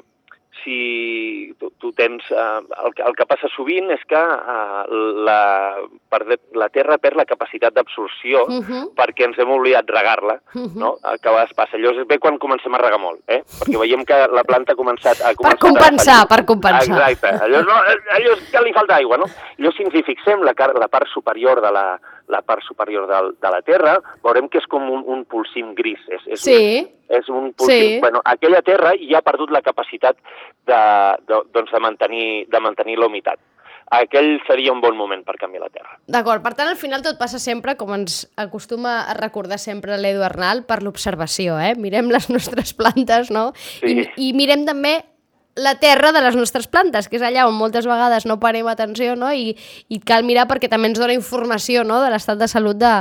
si 0.63 1.53
tu, 1.59 1.71
tu 1.79 1.91
tens... 1.97 2.23
Uh, 2.31 2.61
el, 2.85 2.93
el 3.07 3.15
que 3.17 3.25
passa 3.25 3.47
sovint 3.55 3.89
és 3.91 4.01
que 4.07 4.19
uh, 4.19 4.83
la, 5.25 5.75
per, 6.09 6.21
la 6.57 6.69
terra 6.69 6.97
perd 7.01 7.17
la 7.17 7.25
capacitat 7.25 7.73
d'absorció 7.73 8.45
Uh 8.51 8.61
-huh. 8.61 8.83
perquè 8.95 9.25
ens 9.25 9.37
hem 9.39 9.49
oblidat 9.51 9.89
regar-la, 9.89 10.39
Mhm. 10.53 10.77
no? 10.79 10.97
El 11.03 11.19
que 11.19 11.29
a 11.29 11.31
vegades 11.31 11.53
passa. 11.53 11.77
Allò 11.77 11.91
és 11.91 12.07
bé 12.07 12.19
quan 12.19 12.37
comencem 12.37 12.73
a 12.75 12.77
regar 12.77 12.99
molt, 12.99 13.19
eh? 13.27 13.43
Perquè 13.59 13.79
veiem 13.79 14.03
que 14.05 14.27
la 14.27 14.43
planta 14.43 14.73
ha 14.73 14.75
començat, 14.75 15.21
ha 15.21 15.33
començat 15.35 15.59
compensar, 15.59 16.21
a... 16.23 16.25
per 16.27 16.45
compensar. 16.45 17.09
Exacte. 17.09 17.43
Allò, 17.45 17.61
no, 17.61 17.73
allò 18.15 18.31
és 18.33 18.51
que 18.51 18.61
li 18.61 18.73
falta 18.73 18.95
aigua, 18.95 19.17
no? 19.17 19.25
Allò, 19.59 19.71
si 19.71 19.83
ens 19.83 19.93
hi 19.93 20.03
fixem, 20.03 20.41
la, 20.41 20.53
la 20.79 20.87
part 20.87 21.07
superior 21.07 21.61
de 21.61 21.71
la, 21.71 21.99
la 22.31 22.41
part 22.47 22.63
superior 22.63 23.05
del, 23.09 23.33
de 23.43 23.51
la 23.53 23.61
terra, 23.67 23.97
veurem 24.23 24.47
que 24.49 24.61
és 24.61 24.67
com 24.71 24.87
un, 24.89 25.03
un 25.11 25.25
polsim 25.29 25.73
gris. 25.77 25.99
És, 26.07 26.23
és 26.37 26.41
Sí. 26.47 26.57
és 27.11 27.27
un 27.29 27.51
polsim... 27.53 27.97
Sí. 27.97 27.99
Bueno, 27.99 28.21
aquella 28.23 28.61
terra 28.63 28.93
ja 28.97 29.19
ha 29.19 29.25
perdut 29.25 29.51
la 29.51 29.61
capacitat 29.61 30.15
de, 30.65 30.81
de, 31.27 31.41
doncs 31.53 31.71
de 31.75 31.79
mantenir, 31.83 32.27
de 32.47 32.59
mantenir 32.63 32.97
la 32.99 33.07
humitat. 33.11 33.39
Aquell 33.91 34.37
seria 34.47 34.71
un 34.71 34.79
bon 34.79 34.95
moment 34.95 35.19
per 35.27 35.35
canviar 35.35 35.65
la 35.65 35.69
terra. 35.69 35.97
D'acord, 36.07 36.39
per 36.45 36.53
tant, 36.55 36.69
al 36.71 36.77
final 36.79 37.01
tot 37.03 37.17
passa 37.19 37.41
sempre, 37.43 37.73
com 37.75 37.91
ens 37.91 38.21
acostuma 38.39 39.01
a 39.11 39.15
recordar 39.17 39.57
sempre 39.59 39.97
l'Edu 39.99 40.23
Arnal, 40.23 40.63
per 40.63 40.79
l'observació, 40.85 41.57
eh? 41.59 41.73
Mirem 41.75 42.07
les 42.13 42.29
nostres 42.35 42.71
plantes, 42.79 43.33
no? 43.35 43.49
Sí. 43.57 43.91
I, 43.91 44.07
I 44.29 44.33
mirem 44.39 44.63
també 44.63 45.01
la 45.55 45.75
terra 45.75 46.13
de 46.13 46.21
les 46.21 46.35
nostres 46.35 46.67
plantes, 46.71 47.09
que 47.09 47.17
és 47.17 47.23
allà 47.27 47.43
on 47.45 47.53
moltes 47.53 47.85
vegades 47.85 48.23
no 48.25 48.37
parem 48.39 48.67
atenció, 48.71 49.17
no? 49.19 49.33
I, 49.35 49.57
i 49.91 49.99
cal 49.99 50.23
mirar 50.23 50.45
perquè 50.47 50.69
també 50.71 50.87
ens 50.87 50.97
dona 50.99 51.11
informació, 51.13 51.83
no?, 51.83 51.97
de 52.01 52.09
l'estat 52.09 52.39
de 52.39 52.47
salut 52.47 52.77
de, 52.79 52.91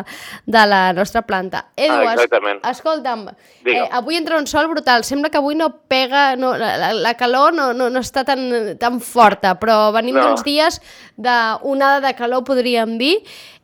de 0.50 0.64
la 0.66 0.92
nostra 0.92 1.22
planta. 1.22 1.66
Edu, 1.76 1.94
Ah, 1.94 2.14
es- 2.14 2.26
escolta'm, 2.72 3.28
Digue'm. 3.64 3.84
eh, 3.84 3.88
avui 3.92 4.16
entra 4.16 4.36
un 4.38 4.48
sol 4.50 4.66
brutal, 4.66 5.04
sembla 5.04 5.30
que 5.30 5.38
avui 5.38 5.54
no 5.54 5.70
pega, 5.86 6.34
no, 6.36 6.56
la, 6.56 6.76
la, 6.76 6.92
la 6.92 7.14
calor 7.14 7.54
no, 7.54 7.72
no, 7.72 7.88
no 7.88 8.00
està 8.02 8.24
tan, 8.24 8.76
tan 8.78 9.00
forta, 9.00 9.54
però 9.60 9.92
venim 9.94 10.16
No. 10.16 10.26
d'uns 10.26 10.42
dies 10.42 10.80
d'onada 11.16 12.00
de 12.00 12.14
calor, 12.18 12.42
podríem 12.44 12.98
dir. 12.98 13.18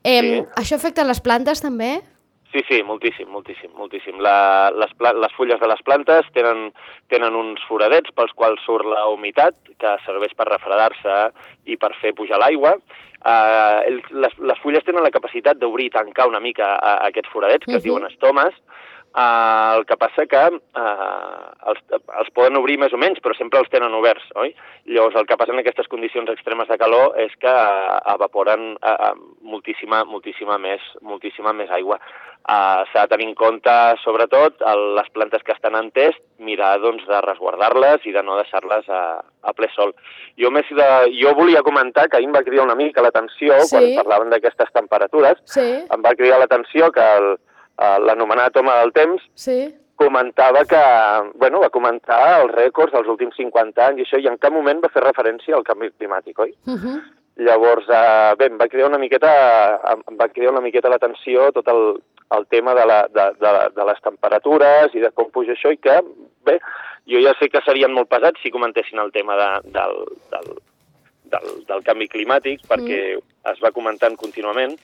Eh, 0.05 0.23
Sí. 0.23 0.45
Això 0.63 0.77
afecta 0.77 1.03
les 1.05 1.19
plantes 1.21 1.61
també? 1.61 2.03
Sí, 2.57 2.63
sí, 2.69 2.83
moltíssim, 2.83 3.29
moltíssim, 3.29 3.69
moltíssim. 3.77 4.21
La, 4.25 4.71
les, 4.73 4.93
les 4.97 5.33
fulles 5.37 5.59
de 5.61 5.69
les 5.69 5.83
plantes 5.85 6.25
tenen, 6.33 6.71
tenen 7.13 7.35
uns 7.37 7.61
foradets 7.69 8.15
pels 8.17 8.33
quals 8.33 8.63
surt 8.65 8.89
la 8.89 9.03
humitat, 9.13 9.59
que 9.77 9.91
serveix 10.07 10.33
per 10.39 10.47
refredar-se 10.49 11.17
i 11.69 11.77
per 11.77 11.91
fer 12.01 12.15
pujar 12.17 12.39
l'aigua. 12.41 12.73
Uh, 13.21 14.01
les, 14.09 14.39
les 14.41 14.63
fulles 14.63 14.89
tenen 14.89 15.05
la 15.05 15.13
capacitat 15.13 15.61
d'obrir 15.61 15.91
i 15.91 15.95
tancar 15.99 16.31
una 16.31 16.41
mica 16.41 16.71
uh, 16.79 16.97
aquests 17.11 17.29
foradets, 17.35 17.67
que 17.67 17.73
uh 17.73 17.75
-huh. 17.75 17.77
es 17.77 17.85
Mhm. 17.85 17.91
diuen 17.91 18.07
estomes, 18.09 18.55
Uh, 19.17 19.79
el 19.79 19.87
que 19.89 19.97
passa 19.97 20.27
que 20.29 20.41
uh, 20.53 21.45
els, 21.71 21.79
els 22.21 22.29
poden 22.37 22.59
obrir 22.61 22.75
més 22.77 22.93
o 22.93 22.99
menys, 23.01 23.17
però 23.25 23.33
sempre 23.33 23.63
els 23.63 23.71
tenen 23.73 23.95
oberts, 23.97 24.27
oi? 24.37 24.51
Llavors, 24.93 25.17
el 25.17 25.25
que 25.25 25.39
passa 25.41 25.55
en 25.55 25.63
aquestes 25.63 25.89
condicions 25.89 26.29
extremes 26.29 26.69
de 26.69 26.77
calor 26.77 27.17
és 27.23 27.33
que 27.41 27.49
uh, 27.49 27.97
evaporen 28.13 28.75
uh, 28.77 29.15
moltíssima, 29.41 30.03
moltíssima, 30.05 30.59
més, 30.61 30.85
moltíssima 31.01 31.55
més 31.57 31.73
aigua. 31.73 31.97
Uh, 32.45 32.85
S'ha 32.93 33.07
de 33.07 33.15
tenir 33.15 33.31
en 33.31 33.35
compte, 33.41 33.79
sobretot, 34.05 34.61
el, 34.69 34.85
les 35.01 35.09
plantes 35.17 35.41
que 35.49 35.57
estan 35.57 35.81
en 35.81 35.89
test, 35.97 36.21
mirar 36.37 36.77
doncs, 36.85 37.09
de 37.09 37.25
resguardar-les 37.25 38.05
i 38.05 38.13
de 38.13 38.23
no 38.23 38.37
deixar-les 38.37 38.85
a, 38.93 39.03
a 39.25 39.57
ple 39.57 39.73
sol. 39.73 39.97
Jo, 40.37 40.53
més 40.53 40.69
de, 40.69 40.93
jo 41.17 41.33
volia 41.41 41.65
comentar 41.65 42.11
que 42.13 42.21
ahir 42.21 42.29
em 42.29 42.37
va 42.37 42.45
cridar 42.45 42.69
una 42.69 42.77
mica 42.77 43.01
l'atenció, 43.01 43.57
Sí. 43.65 43.73
quan 43.73 43.91
parlaven 44.05 44.37
d'aquestes 44.37 44.77
temperatures, 44.77 45.41
Sí, 45.57 45.67
em 45.89 46.05
va 46.05 46.15
cridar 46.21 46.45
l'atenció 46.45 46.93
que 46.93 47.13
el, 47.17 47.33
eh, 47.79 47.99
l'anomenat 48.05 48.57
home 48.57 48.79
del 48.81 48.95
temps 48.97 49.27
sí. 49.35 49.59
comentava 49.97 50.65
que, 50.69 50.83
bueno, 51.41 51.61
va 51.65 51.73
comentar 51.73 52.21
els 52.41 52.55
rècords 52.57 52.93
dels 52.97 53.09
últims 53.13 53.37
50 53.37 53.87
anys 53.91 54.03
i 54.03 54.07
això, 54.07 54.21
i 54.21 54.29
en 54.31 54.41
cap 54.41 54.55
moment 54.55 54.83
va 54.85 54.93
fer 54.93 55.05
referència 55.05 55.57
al 55.57 55.65
canvi 55.67 55.93
climàtic, 55.97 56.39
oi? 56.39 56.53
Uh 56.67 56.77
-huh. 56.81 56.99
Llavors, 57.37 57.85
eh, 57.89 58.35
bé, 58.39 58.47
em 58.47 58.59
va 58.59 58.69
cridar 58.69 58.89
una 58.89 58.99
miqueta, 58.99 59.31
em 59.93 60.17
va 60.17 60.29
cridar 60.29 60.53
una 60.53 60.65
miqueta 60.65 60.89
l'atenció 60.89 61.51
tot 61.53 61.69
el, 61.69 62.01
el 62.37 62.47
tema 62.47 62.75
de, 62.75 62.87
la, 62.87 63.07
de, 63.13 63.25
de, 63.41 63.53
de 63.77 63.85
les 63.85 64.01
temperatures 64.01 64.95
i 64.95 65.01
de 65.01 65.11
com 65.11 65.31
puja 65.31 65.53
això 65.53 65.73
i 65.73 65.77
que, 65.77 66.01
bé, 66.45 66.59
jo 67.07 67.21
ja 67.23 67.35
sé 67.39 67.49
que 67.49 67.63
serien 67.67 67.93
molt 67.93 68.09
pesats 68.09 68.41
si 68.43 68.51
comentessin 68.51 68.99
el 68.99 69.13
tema 69.13 69.37
de, 69.37 69.71
del, 69.77 69.97
del, 70.33 70.49
del, 71.35 71.51
del 71.69 71.85
canvi 71.87 72.09
climàtic 72.09 72.65
perquè 72.71 73.01
es 73.53 73.63
va 73.63 73.75
comentant 73.75 74.17
contínuament, 74.17 74.75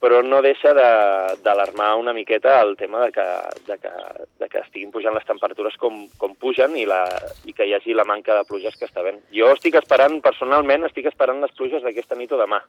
però 0.00 0.20
no 0.22 0.38
deixa 0.42 0.70
de- 0.76 1.36
d'alarmar 1.42 1.96
una 1.98 2.12
miqueta 2.14 2.60
el 2.62 2.76
tema 2.78 3.00
de 3.06 3.12
que, 3.12 3.24
de 3.66 3.78
que, 3.82 3.90
de 4.38 4.48
que 4.48 4.58
estiguin 4.62 4.92
pujant 4.94 5.14
les 5.16 5.26
temperatures 5.26 5.74
com, 5.76 6.04
com 6.18 6.36
pugen 6.38 6.76
i, 6.78 6.84
la, 6.86 7.00
i 7.44 7.52
que 7.52 7.66
hi 7.66 7.74
hagi 7.74 7.94
la 7.98 8.04
manca 8.06 8.36
de 8.38 8.44
pluges 8.46 8.76
que 8.78 8.86
està 8.86 9.00
havent. 9.02 9.18
Jo 9.34 9.50
estic 9.56 9.74
esperant, 9.80 10.20
personalment, 10.22 10.86
estic 10.86 11.10
esperant 11.10 11.42
les 11.42 11.50
pluges 11.58 11.82
d'aquesta 11.82 12.14
nit 12.14 12.30
o 12.32 12.38
demà. 12.38 12.62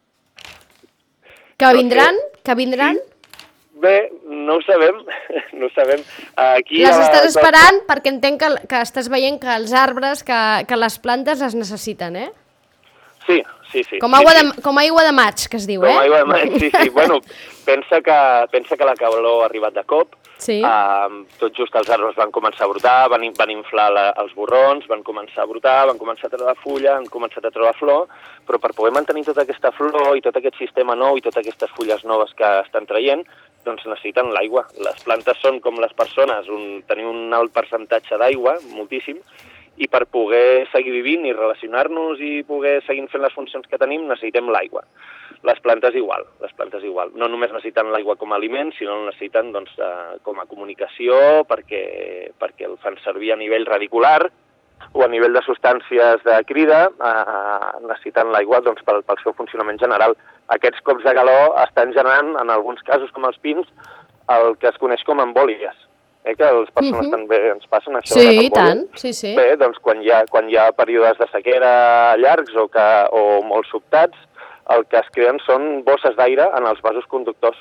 Que 1.59 1.71
vindran? 1.75 2.15
Que 2.43 2.55
vindran? 2.55 2.98
Bé, 3.79 4.09
no 4.25 4.57
ho 4.57 4.62
sabem, 4.65 4.98
no 5.59 5.67
ho 5.67 5.71
sabem. 5.75 6.01
Aquí 6.36 6.81
Les 6.83 6.98
estàs 7.00 7.29
esperant 7.29 7.81
perquè 7.88 8.12
entenc 8.12 8.41
que, 8.41 8.50
que 8.71 8.81
estàs 8.83 9.07
veient 9.12 9.38
que 9.39 9.53
els 9.55 9.71
arbres, 9.75 10.24
que, 10.27 10.39
que 10.67 10.79
les 10.79 10.98
plantes 11.00 11.39
les 11.45 11.55
necessiten, 11.55 12.17
eh? 12.25 12.29
Sí, 13.27 13.38
sí, 13.71 13.83
sí. 13.83 13.99
Com 13.99 14.13
sí, 14.13 14.21
aigua, 14.21 14.35
sí. 14.38 14.45
de, 14.45 14.63
com 14.65 14.81
aigua 14.81 15.03
de 15.07 15.13
maig, 15.15 15.47
que 15.49 15.59
es 15.59 15.67
diu, 15.69 15.83
Com 15.85 15.91
eh? 15.91 15.99
aigua 16.05 16.23
de 16.23 16.29
maig, 16.31 16.57
sí, 16.59 16.71
sí. 16.71 16.89
Bueno, 16.95 17.19
pensa 17.65 18.01
que, 18.01 18.19
pensa 18.51 18.77
que 18.77 18.88
la 18.88 18.95
calor 18.99 19.43
ha 19.43 19.49
arribat 19.49 19.77
de 19.77 19.85
cop, 19.88 20.15
Sí. 20.39 20.61
Uh, 20.63 21.25
tot 21.35 21.51
just 21.51 21.73
els 21.75 21.89
arbres 21.91 22.15
van 22.15 22.31
començar 22.31 22.63
a 22.63 22.69
brotar, 22.71 23.09
van, 23.11 23.25
van 23.35 23.51
inflar 23.51 23.89
la, 23.91 24.05
els 24.21 24.31
borrons, 24.38 24.85
van 24.88 25.03
començar 25.03 25.43
a 25.43 25.49
brotar, 25.49 25.81
van 25.89 25.99
començar 25.99 26.29
a 26.29 26.31
treure 26.31 26.55
fulla, 26.61 26.93
han 26.95 27.09
començat 27.11 27.43
a 27.43 27.51
treure 27.51 27.73
flor, 27.75 28.07
però 28.47 28.61
per 28.63 28.71
poder 28.77 28.93
mantenir 28.95 29.25
tota 29.27 29.43
aquesta 29.43 29.73
flor 29.75 30.15
i 30.15 30.23
tot 30.23 30.39
aquest 30.39 30.55
sistema 30.61 30.95
nou 30.95 31.19
i 31.19 31.25
totes 31.25 31.43
aquestes 31.43 31.75
fulles 31.75 32.07
noves 32.07 32.31
que 32.39 32.53
estan 32.63 32.88
traient, 32.88 33.25
doncs 33.67 33.83
necessiten 33.83 34.31
l'aigua. 34.31 34.63
Les 34.79 35.03
plantes 35.03 35.43
són 35.43 35.59
com 35.59 35.83
les 35.83 35.91
persones, 35.99 36.47
un, 36.47 36.79
tenim 36.88 37.11
un 37.11 37.35
alt 37.35 37.51
percentatge 37.51 38.17
d'aigua, 38.23 38.55
moltíssim, 38.71 39.19
i 39.79 39.88
per 39.88 40.03
poder 40.12 40.67
seguir 40.74 40.91
vivint 40.91 41.24
i 41.25 41.33
relacionar-nos 41.33 42.19
i 42.19 42.43
poder 42.48 42.81
seguir 42.86 43.07
fent 43.12 43.24
les 43.24 43.36
funcions 43.36 43.67
que 43.71 43.79
tenim 43.79 44.05
necessitem 44.09 44.51
l'aigua. 44.51 44.83
Les 45.48 45.62
plantes 45.63 45.95
igual, 45.95 46.25
les 46.43 46.51
plantes 46.51 46.83
igual. 46.83 47.13
No 47.15 47.29
només 47.31 47.53
necessiten 47.53 47.93
l'aigua 47.93 48.17
com 48.19 48.33
a 48.33 48.39
aliment, 48.39 48.74
sinó 48.75 48.98
la 48.98 49.07
necessiten 49.07 49.53
doncs, 49.55 49.71
eh, 49.79 50.19
com 50.27 50.39
a 50.39 50.48
comunicació 50.51 51.15
perquè, 51.48 51.83
perquè 52.36 52.67
el 52.67 52.75
fan 52.83 53.00
servir 53.05 53.31
a 53.31 53.39
nivell 53.39 53.67
radicular 53.69 54.27
o 54.91 55.03
a 55.03 55.07
nivell 55.07 55.36
de 55.36 55.43
substàncies 55.48 56.27
de 56.27 56.38
crida, 56.50 56.81
eh, 56.91 57.71
necessiten 57.88 58.33
l'aigua 58.36 58.59
doncs, 58.65 58.83
pel, 58.83 59.00
pel 59.07 59.24
seu 59.24 59.36
funcionament 59.39 59.79
general. 59.79 60.17
Aquests 60.59 60.83
cops 60.83 61.07
de 61.07 61.15
calor 61.15 61.55
estan 61.63 61.95
generant, 61.95 62.36
en 62.41 62.51
alguns 62.51 62.83
casos 62.83 63.12
com 63.15 63.27
els 63.29 63.39
pins, 63.39 63.67
el 64.36 64.57
que 64.59 64.67
es 64.74 64.81
coneix 64.81 65.07
com 65.07 65.24
embòlies. 65.24 65.88
Eh, 66.25 66.35
que 66.35 66.43
les 66.43 66.69
persones 66.71 67.05
Mhm. 67.07 67.11
també 67.11 67.38
ens 67.51 67.65
passen 67.67 67.93
això. 67.95 68.13
Sí, 68.19 68.45
i 68.45 68.49
tant, 68.49 68.85
sí, 68.95 69.13
sí. 69.13 69.35
Bé, 69.35 69.55
doncs 69.57 69.79
quan 69.79 70.01
hi 70.03 70.09
ha, 70.11 70.25
quan 70.29 70.49
hi 70.49 70.57
ha 70.57 70.71
períodes 70.73 71.17
de 71.17 71.27
sequera 71.31 72.17
llargs 72.17 72.53
o, 72.55 72.67
que, 72.67 72.88
o 73.11 73.41
molt 73.41 73.65
sobtats, 73.71 74.17
el 74.69 74.85
que 74.85 74.97
es 74.99 75.07
creen 75.15 75.39
són 75.47 75.83
bosses 75.85 76.15
d'aire 76.17 76.43
en 76.57 76.67
els 76.67 76.81
vasos 76.81 77.05
conductors. 77.07 77.57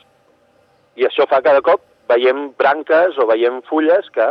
I 0.96 1.04
això 1.06 1.26
fa 1.28 1.40
cada 1.40 1.60
cop 1.62 1.80
veiem 2.08 2.52
branques 2.58 3.16
o 3.18 3.26
veiem 3.26 3.62
fulles 3.62 4.10
que, 4.10 4.26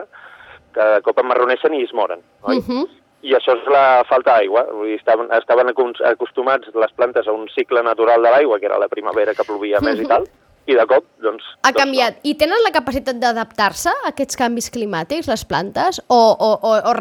que 0.73 0.81
de 0.83 1.01
cop 1.01 1.17
emmarroneixen 1.23 1.73
i 1.73 1.83
es 1.83 1.93
moren. 1.93 2.19
Oi? 2.43 2.57
Mhm. 2.59 2.85
I 3.23 3.33
això 3.33 3.55
és 3.57 3.65
la 3.71 4.03
falta 4.07 4.35
d'aigua. 4.35 4.67
Estaven, 4.93 5.31
estaven 5.33 5.69
acos- 5.69 6.01
acostumats 6.05 6.67
les 6.75 6.91
plantes 6.91 7.27
a 7.27 7.31
un 7.31 7.47
cicle 7.49 7.81
natural 7.81 8.21
de 8.21 8.29
l'aigua, 8.29 8.59
que 8.59 8.65
era 8.67 8.77
la 8.77 8.87
primavera 8.89 9.33
que 9.33 9.43
plovia 9.43 9.79
més 9.81 9.99
i 9.99 10.05
tal, 10.05 10.27
i 10.67 10.75
de 10.75 10.83
cop, 10.89 11.05
doncs... 11.23 11.45
Ha 11.63 11.71
doncs 11.71 11.79
canviat. 11.79 12.19
I 12.27 12.35
tenen 12.39 12.61
la 12.65 12.73
capacitat 12.75 13.19
d'adaptar-se 13.21 13.93
a 13.93 14.11
aquests 14.11 14.39
canvis 14.39 14.69
climàtics, 14.73 15.29
les 15.31 15.45
plantes? 15.47 16.01
O, 16.11 16.19
o, 16.19 16.51
o, 16.59 16.75
o 16.91 16.93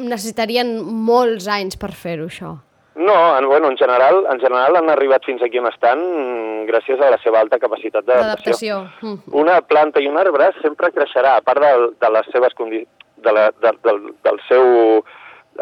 necessitarien 0.00 0.78
molts 0.80 1.48
anys 1.52 1.78
per 1.80 1.92
fer-ho, 1.92 2.30
això? 2.32 2.56
No, 3.00 3.38
en, 3.38 3.46
bueno, 3.48 3.70
en 3.70 3.76
general, 3.78 4.24
en 4.32 4.40
general 4.40 4.76
han 4.76 4.90
arribat 4.90 5.24
fins 5.24 5.42
aquí 5.44 5.60
on 5.60 5.68
estan 5.70 6.00
mm, 6.00 6.64
gràcies 6.68 7.00
a 7.00 7.12
la 7.14 7.20
seva 7.22 7.40
alta 7.40 7.60
capacitat 7.62 8.04
d'adaptació. 8.08 8.82
Mhm. 9.00 9.36
Una 9.40 9.60
planta 9.62 10.02
i 10.02 10.08
un 10.10 10.18
arbre 10.20 10.50
sempre 10.60 10.90
creixerà, 10.92 11.36
a 11.38 11.44
part 11.44 11.62
de, 11.64 11.72
de 12.00 12.10
les 12.16 12.28
seves 12.34 12.56
condi 12.58 12.82
de 13.24 13.32
la, 13.36 13.50
de, 13.62 13.72
del, 13.84 14.02
del 14.26 14.40
seu 14.48 14.66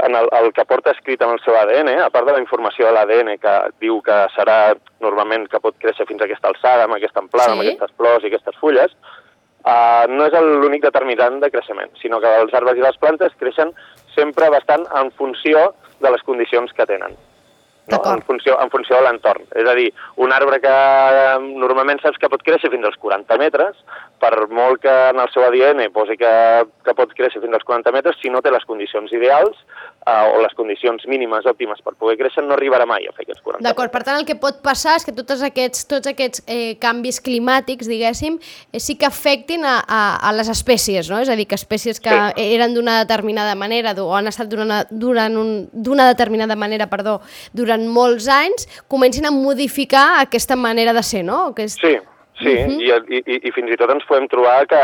en 0.07 0.15
el, 0.17 0.29
el 0.41 0.53
que 0.53 0.65
porta 0.65 0.91
escrit 0.93 1.23
en 1.23 1.31
el 1.31 1.41
seu 1.45 1.55
ADN, 1.57 1.89
a 2.03 2.11
part 2.11 2.27
de 2.27 2.33
la 2.33 2.41
informació 2.41 2.87
de 2.87 2.93
l'ADN 2.93 3.39
que 3.39 3.55
diu 3.81 4.01
que 4.03 4.19
serà 4.37 4.75
normalment 5.01 5.47
que 5.49 5.61
pot 5.61 5.77
créixer 5.79 6.07
fins 6.07 6.21
a 6.21 6.25
aquesta 6.25 6.49
alçada, 6.49 6.85
amb 6.85 6.95
aquesta 6.95 7.21
amplada, 7.21 7.53
Sí. 7.53 7.59
amb 7.59 7.67
aquestes 7.67 7.97
flors 7.97 8.25
i 8.25 8.27
aquestes 8.29 8.57
fulles, 8.61 8.93
uh, 9.65 10.07
no 10.09 10.27
és 10.27 10.33
el- 10.35 10.61
l'únic 10.61 10.83
determinant 10.83 11.41
de 11.41 11.51
creixement, 11.51 11.91
sinó 12.01 12.21
que 12.21 12.35
els 12.41 12.55
arbres 12.55 12.77
i 12.77 12.81
les 12.81 12.97
plantes 12.99 13.33
creixen 13.39 13.73
sempre 14.15 14.49
bastant 14.51 14.87
en 14.97 15.11
funció 15.13 15.75
de 16.01 16.11
les 16.11 16.23
condicions 16.23 16.73
que 16.73 16.87
tenen. 16.87 17.17
No? 17.89 18.01
En, 18.13 18.21
funció, 18.23 18.59
en 18.61 18.71
funció 18.71 18.99
de 18.99 19.07
l'entorn. 19.07 19.47
És 19.57 19.69
a 19.69 19.75
dir, 19.79 19.89
un 20.21 20.33
arbre 20.37 20.59
que 20.61 20.75
normalment 21.47 22.03
saps 22.03 22.21
que 22.21 22.29
pot 22.29 22.43
créixer 22.45 22.71
fins 22.73 22.85
als 22.85 22.99
40 23.01 23.39
metres, 23.41 23.79
per 24.21 24.33
molt 24.53 24.83
que 24.83 24.95
en 25.13 25.23
el 25.23 25.31
seu 25.33 25.47
ADN 25.47 25.87
posi 25.95 26.19
que, 26.21 26.33
que 26.85 26.97
pot 26.99 27.15
créixer 27.17 27.41
fins 27.45 27.57
als 27.57 27.65
40 27.69 27.95
metres, 27.97 28.19
si 28.21 28.33
no 28.35 28.43
té 28.45 28.53
les 28.53 28.67
condicions 28.69 29.13
ideals 29.17 29.57
eh, 30.07 30.33
o 30.35 30.41
les 30.43 30.55
condicions 30.55 31.05
mínimes 31.07 31.47
òptimes 31.47 31.81
per 31.85 31.95
poder 31.95 32.17
créixer, 32.19 32.45
no 32.45 32.55
arribarà 32.55 32.87
mai 32.87 33.07
a 33.09 33.13
fer 33.13 33.25
aquests 33.27 33.43
40 33.43 33.63
D'acord, 33.65 33.91
per 33.93 34.03
tant, 34.05 34.19
el 34.21 34.27
que 34.27 34.37
pot 34.37 34.61
passar 34.63 34.97
és 34.97 35.05
que 35.05 35.13
tots 35.13 35.43
aquests, 35.43 35.87
tots 35.89 36.07
aquests 36.11 36.43
eh, 36.47 36.77
canvis 36.81 37.21
climàtics, 37.21 37.89
diguéssim, 37.89 38.39
eh, 38.73 38.81
sí 38.81 38.97
que 38.97 39.07
afectin 39.07 39.65
a, 39.65 39.79
a, 39.87 40.01
a 40.29 40.33
les 40.33 40.49
espècies, 40.49 41.09
no? 41.11 41.19
És 41.21 41.29
a 41.29 41.37
dir, 41.37 41.47
que 41.47 41.55
espècies 41.59 42.01
que 42.01 42.09
Sí. 42.11 42.55
eren 42.55 42.75
d'una 42.75 42.99
determinada 43.05 43.55
manera 43.55 43.95
o 44.03 44.15
han 44.17 44.27
estat 44.29 44.49
d'una 44.49 44.85
durant 44.91 45.37
un- 45.37 45.69
determinada 45.73 46.57
manera, 46.57 46.87
perdó, 46.89 47.21
durant 47.53 47.87
molts 47.89 48.29
anys, 48.29 48.67
comencin 48.89 49.27
a 49.27 49.31
modificar 49.31 50.21
aquesta 50.21 50.57
manera 50.57 50.93
de 50.93 51.03
ser, 51.03 51.25
no? 51.25 51.55
Que 51.55 51.65
és... 51.65 51.77
Sí, 52.39 52.53
sí, 52.55 52.65
Mhm. 52.65 52.81
I, 53.11 53.23
i, 53.27 53.39
i 53.49 53.51
fins 53.53 53.71
i 53.73 53.77
tot 53.81 53.91
ens 53.91 54.05
podem 54.07 54.29
trobar 54.31 54.67
que 54.71 54.79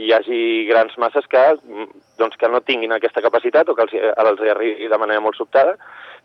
hi 0.00 0.12
hagi 0.16 0.40
grans 0.68 0.96
masses 0.98 1.26
que, 1.28 1.42
mm, 1.62 1.86
doncs, 2.18 2.36
que 2.40 2.48
no 2.48 2.60
tinguin 2.64 2.92
aquesta 2.92 3.20
capacitat 3.20 3.68
o 3.68 3.74
que 3.76 3.82
els, 3.84 3.92
hi- 3.92 4.00
els 4.16 4.40
arribi 4.40 4.88
de 4.88 4.98
manera 4.98 5.20
molt 5.20 5.36
sobtada 5.36 5.76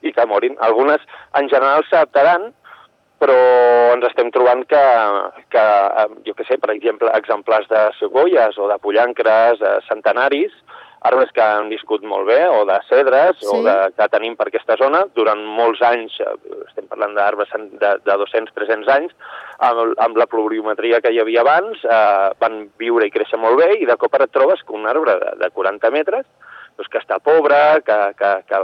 i 0.01 0.13
que 0.13 0.25
morin. 0.25 0.55
Algunes, 0.59 1.01
en 1.35 1.49
general, 1.49 1.83
s'adaptaran, 1.89 2.53
però 3.21 3.35
ens 3.93 4.05
estem 4.07 4.31
trobant 4.31 4.63
que, 4.65 4.85
que 5.53 5.59
eh, 5.61 6.07
jo 6.25 6.33
què 6.33 6.47
sé, 6.47 6.57
per 6.57 6.71
exemple, 6.73 7.11
exemplars 7.19 7.67
de 7.69 7.83
segoies 7.99 8.57
o 8.57 8.67
de 8.71 8.77
pollancres 8.81 9.61
eh, 9.61 9.75
centenaris, 9.89 10.51
arbres 11.01 11.31
que 11.33 11.41
han 11.41 11.69
viscut 11.71 12.03
molt 12.05 12.27
bé, 12.29 12.43
o 12.47 12.63
de 12.69 12.77
cedres, 12.89 13.37
Sí. 13.41 13.47
o 13.49 13.63
de, 13.65 13.75
que 13.97 14.07
tenim 14.13 14.35
per 14.37 14.47
aquesta 14.47 14.75
zona, 14.77 15.05
durant 15.15 15.41
molts 15.57 15.81
anys, 15.81 16.19
eh, 16.21 16.35
estem 16.67 16.85
parlant 16.91 17.15
d'arbres 17.17 17.49
de, 17.55 17.91
de 18.05 18.17
200-300 18.21 18.87
anys, 18.93 19.15
amb, 19.59 19.95
amb 19.97 20.17
la 20.17 20.27
pluviometria 20.29 21.01
que 21.01 21.11
hi 21.11 21.19
havia 21.19 21.41
abans, 21.41 21.81
eh, 21.83 22.29
van 22.39 22.67
viure 22.77 23.07
i 23.07 23.11
créixer 23.11 23.39
molt 23.41 23.57
bé, 23.57 23.71
i 23.81 23.85
de 23.89 23.97
cop 23.97 24.13
ara 24.13 24.27
et 24.29 24.31
trobes 24.31 24.61
que 24.61 24.77
un 24.77 24.85
arbre 24.85 25.17
de, 25.23 25.31
de 25.41 25.49
40 25.49 25.89
metres, 25.91 26.25
doncs 26.77 26.89
que 26.89 27.01
està 27.01 27.17
pobre, 27.19 27.81
que, 27.85 27.97
que, 28.19 28.31
que, 28.47 28.59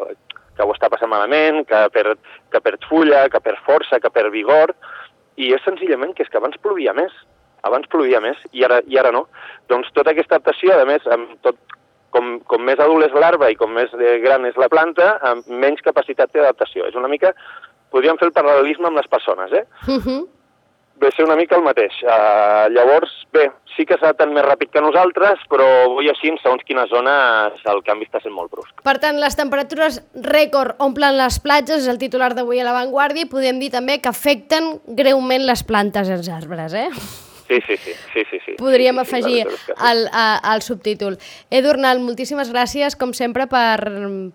que 0.58 0.64
ho 0.66 0.74
està 0.74 0.90
passant 0.94 1.10
malament, 1.10 1.64
que 1.66 1.82
perd, 1.94 2.22
que 2.54 2.62
perd 2.62 2.86
fulla, 2.90 3.28
que 3.30 3.42
perd 3.42 3.66
força, 3.66 4.00
que 4.00 4.14
perd 4.14 4.32
vigor, 4.32 4.76
i 5.38 5.52
és 5.54 5.66
senzillament 5.66 6.14
que 6.18 6.24
és 6.26 6.30
que 6.30 6.38
abans 6.38 6.58
plovia 6.62 6.94
més, 6.98 7.14
abans 7.68 7.90
plovia 7.90 8.22
més, 8.22 8.38
i 8.54 8.64
ara, 8.66 8.80
i 8.88 8.98
ara 8.98 9.12
no. 9.12 9.26
Doncs 9.70 9.90
tota 9.94 10.14
aquesta 10.14 10.38
adaptació, 10.38 10.78
a 10.78 10.86
més, 10.86 11.06
amb 11.14 11.36
tot, 11.46 11.58
com, 12.18 12.38
com 12.50 12.66
més 12.66 12.82
adult 12.82 13.06
és 13.08 13.16
l'arbre 13.18 13.52
i 13.54 13.60
com 13.60 13.74
més 13.78 13.94
eh, 13.98 14.18
gran 14.24 14.48
és 14.50 14.58
la 14.60 14.72
planta, 14.74 15.14
amb 15.32 15.48
menys 15.48 15.86
capacitat 15.86 16.34
té 16.34 16.42
d'adaptació. 16.42 16.90
És 16.90 16.98
una 16.98 17.12
mica... 17.12 17.36
Podríem 17.88 18.18
fer 18.20 18.28
el 18.28 18.34
paral·lelisme 18.36 18.90
amb 18.90 19.00
les 19.00 19.08
persones, 19.08 19.54
eh? 19.56 19.64
Mhm. 19.88 20.26
Ve 21.00 21.08
a 21.08 21.14
ser 21.14 21.24
una 21.24 21.38
mica 21.38 21.56
el 21.56 21.62
mateix. 21.64 21.94
Uh, 22.02 22.66
llavors, 22.74 23.12
bé, 23.32 23.46
sí 23.78 23.86
que 23.86 23.96
s'adapten 23.96 24.34
més 24.34 24.44
ràpid 24.44 24.74
que 24.74 24.82
nosaltres, 24.82 25.44
però 25.48 25.68
vull 25.94 26.10
així, 26.10 26.34
segons 26.42 26.66
quines 26.68 26.90
zones, 26.90 27.62
el 27.70 27.84
canvi 27.86 28.10
està 28.10 28.20
sent 28.24 28.34
molt 28.36 28.52
brusc. 28.52 28.82
Per 28.84 28.96
tant, 29.04 29.22
les 29.22 29.38
temperatures 29.40 30.02
rècord 30.26 30.82
omplen 30.84 31.16
les 31.22 31.38
platges, 31.46 31.86
és 31.86 31.94
el 31.94 32.02
titular 32.02 32.34
d'avui 32.36 32.60
a 32.60 32.68
l'avantguàrdia, 32.68 33.24
i 33.24 33.32
podem 33.32 33.62
dir 33.62 33.70
també 33.78 34.02
que 34.02 34.12
afecten 34.12 34.74
greument 35.00 35.48
les 35.48 35.64
plantes 35.64 36.10
i 36.10 36.18
els 36.18 36.34
arbres, 36.34 36.76
eh? 36.76 36.90
Sí, 37.48 37.60
sí, 37.66 37.78
sí. 37.78 37.92
sí, 38.14 38.24
sí, 38.30 38.40
sí. 38.46 38.52
Podríem 38.58 39.00
sí, 39.00 39.06
sí, 39.06 39.10
sí, 39.10 39.16
afegir 39.16 39.48
sí. 39.66 39.74
al 39.78 40.62
subtítol. 40.62 41.18
Edu 41.50 41.72
Arnal, 41.72 42.02
moltíssimes 42.04 42.52
gràcies, 42.52 42.98
com 43.00 43.14
sempre, 43.16 43.48
per, 43.48 43.80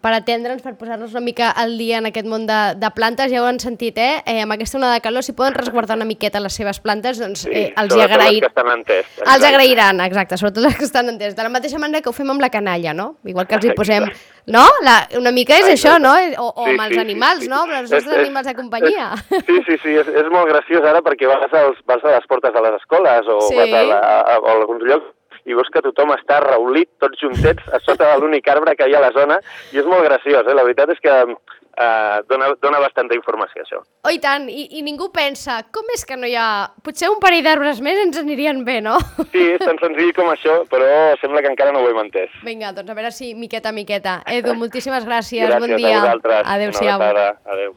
per 0.01 0.13
atendre'ns, 0.17 0.65
per 0.65 0.75
posar-nos 0.81 1.13
una 1.13 1.25
mica 1.25 1.51
al 1.51 1.77
dia 1.77 2.01
en 2.01 2.09
aquest 2.09 2.29
món 2.29 2.47
de, 2.49 2.61
de 2.81 2.93
plantes. 2.97 3.31
Ja 3.33 3.43
ho 3.45 3.51
han 3.51 3.61
sentit, 3.61 4.01
eh? 4.01 4.23
eh 4.25 4.41
amb 4.47 4.57
aquesta 4.57 4.81
onada 4.81 4.97
de 4.97 5.05
calor, 5.05 5.27
si 5.27 5.37
poden 5.37 5.55
resguardar 5.59 5.99
una 6.01 6.09
miqueta 6.09 6.41
les 6.41 6.57
seves 6.57 6.81
plantes, 6.81 7.21
doncs 7.21 7.43
Sí, 7.43 7.51
eh, 7.51 7.73
els 7.77 7.91
hi 7.91 7.99
sobretot 7.99 8.15
agrair... 8.15 8.33
les 8.33 8.41
que 8.41 8.51
estan 8.53 8.71
en 8.73 8.85
test. 8.87 9.23
Els 9.27 9.47
agrairan, 9.49 10.01
exacte, 10.07 10.39
sobretot 10.39 10.65
les 10.69 10.77
que 10.79 10.87
estan 10.87 11.11
entès. 11.11 11.35
De 11.37 11.43
la 11.43 11.51
mateixa 11.53 11.81
manera 11.83 12.03
que 12.05 12.11
ho 12.11 12.17
fem 12.17 12.31
amb 12.31 12.45
la 12.45 12.53
canalla, 12.55 12.95
no? 12.95 13.17
Igual 13.27 13.49
que 13.51 13.59
els 13.59 13.67
hi 13.67 13.77
posem... 13.77 14.09
Exacte. 14.09 14.41
No? 14.47 14.65
La, 14.83 15.07
una 15.19 15.31
mica 15.31 15.55
és 15.55 15.69
això, 15.71 15.99
no? 16.03 16.13
O, 16.43 16.49
o 16.51 16.65
Sí, 16.67 16.71
amb 16.73 16.81
els 16.83 16.89
sí, 16.89 16.95
sí, 16.95 17.01
animals, 17.01 17.43
sí. 17.45 17.49
no? 17.49 17.61
Amb 17.63 17.73
els 17.79 17.91
nostres 17.93 18.17
és- 18.17 18.23
animals 18.25 18.47
de 18.47 18.55
companyia. 18.59 19.13
és- 19.31 19.45
Sí, 19.47 19.59
sí, 19.69 19.77
sí, 19.83 19.95
és, 20.03 20.09
és 20.09 20.31
molt 20.35 20.49
graciós 20.51 20.83
ara 20.85 21.01
perquè 21.01 21.29
vas, 21.31 21.47
als, 21.53 21.79
vas 21.87 22.03
a 22.05 22.17
les 22.17 22.27
portes 22.27 22.53
de 22.53 22.61
les 22.61 22.75
escoles 22.81 23.29
o 23.29 23.41
Sí. 23.49 23.55
vas 23.57 23.73
a, 23.73 23.83
la, 23.85 23.99
a, 23.99 24.37
a 24.37 24.57
alguns 24.57 24.83
llocs 24.83 25.07
i 25.47 25.55
veus 25.55 25.67
que 25.75 25.81
tothom 25.83 26.11
està 26.15 26.41
reulit, 26.41 26.89
tots 27.03 27.19
juntets, 27.19 27.63
a 27.75 27.79
sota 27.83 28.13
de 28.13 28.19
l'únic 28.21 28.47
arbre 28.49 28.77
que 28.79 28.87
hi 28.89 28.95
ha 28.95 28.99
a 28.99 29.07
la 29.09 29.13
zona, 29.13 29.39
i 29.73 29.79
és 29.79 29.87
molt 29.87 30.05
graciós, 30.07 30.47
eh? 30.47 30.55
La 30.55 30.63
veritat 30.63 30.91
és 30.95 31.01
que 31.03 31.17
eh, 31.77 32.19
dona, 32.29 32.53
dona 32.63 32.81
bastanta 32.83 33.17
informació, 33.17 33.63
això. 33.65 33.81
Oh, 34.07 34.11
i 34.13 34.19
tant, 34.23 34.49
I, 34.51 34.67
i 34.79 34.83
ningú 34.87 35.11
pensa, 35.15 35.61
com 35.75 35.89
és 35.95 36.05
que 36.09 36.17
no 36.19 36.29
hi 36.29 36.37
ha... 36.39 36.47
Potser 36.85 37.11
un 37.13 37.21
parell 37.23 37.45
d'arbres 37.47 37.81
més 37.85 38.01
ens 38.03 38.19
anirien 38.21 38.65
bé, 38.67 38.81
no? 38.85 38.99
Sí, 39.33 39.45
és 39.55 39.63
tan 39.63 39.79
senzill 39.83 40.13
com 40.17 40.31
això, 40.33 40.63
però 40.73 40.91
sembla 41.23 41.43
que 41.45 41.53
encara 41.53 41.73
no 41.75 41.83
ho 41.85 41.91
hem 41.91 42.03
entès. 42.05 42.35
Vinga, 42.47 42.73
doncs 42.77 42.93
a 42.93 42.99
veure 42.99 43.13
si 43.15 43.33
miqueta, 43.39 43.73
miqueta. 43.73 44.21
Edu, 44.27 44.57
moltíssimes 44.59 45.07
gràcies, 45.09 45.49
Gràcies 45.49 45.67
bon 45.67 45.77
dia. 45.77 45.97
a 45.97 46.05
vosaltres. 46.07 46.47
Adéu-siau. 46.57 47.09
Adéu. 47.57 47.75